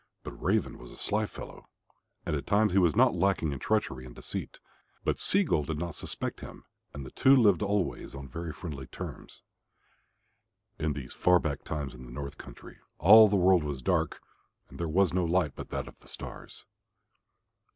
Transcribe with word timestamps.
But 0.23 0.31
Raven 0.31 0.79
was 0.79 0.89
a 0.91 0.97
sly 0.97 1.27
fellow, 1.27 1.69
and 2.25 2.35
at 2.35 2.47
times 2.47 2.71
he 2.73 2.79
was 2.79 2.95
not 2.95 3.13
lacking 3.13 3.51
in 3.51 3.59
treachery 3.59 4.03
and 4.03 4.15
deceit. 4.15 4.59
But 5.03 5.19
Sea 5.19 5.43
gull 5.43 5.61
did 5.63 5.77
not 5.77 5.93
suspect 5.93 6.39
him, 6.39 6.63
and 6.91 7.05
the 7.05 7.11
two 7.11 7.35
lived 7.35 7.61
always 7.61 8.15
on 8.15 8.27
very 8.27 8.51
friendly 8.51 8.87
terms. 8.87 9.43
In 10.79 10.93
these 10.93 11.13
far 11.13 11.37
back 11.37 11.63
times 11.63 11.93
in 11.93 12.05
the 12.07 12.11
north 12.11 12.39
country 12.39 12.79
all 12.97 13.27
the 13.27 13.35
world 13.35 13.63
was 13.63 13.83
dark 13.83 14.19
and 14.69 14.79
there 14.79 14.89
was 14.89 15.13
no 15.13 15.23
light 15.23 15.53
but 15.55 15.69
that 15.69 15.87
of 15.87 15.99
the 15.99 16.07
stars. 16.07 16.65